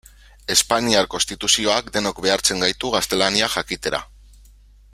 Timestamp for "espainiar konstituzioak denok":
0.53-2.21